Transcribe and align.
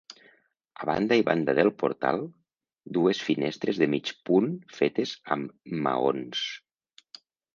A 0.83 0.85
banda 0.89 1.17
i 1.21 1.25
banda 1.27 1.53
del 1.59 1.69
portal, 1.81 2.23
dues 2.97 3.21
finestres 3.27 3.81
de 3.83 3.89
mig 3.95 4.11
punt 4.29 4.49
fetes 4.81 5.13
amb 5.37 5.75
maons. 5.89 6.43